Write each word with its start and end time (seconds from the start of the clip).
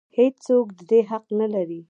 هېڅ 0.17 0.33
څوک 0.47 0.65
د 0.77 0.79
دې 0.89 0.99
حق 1.09 1.25
نه 1.39 1.47
لري. 1.53 1.79